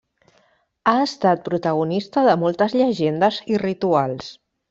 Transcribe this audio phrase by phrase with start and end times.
[0.91, 4.35] Ha estat protagonista de moltes llegendes i rituals.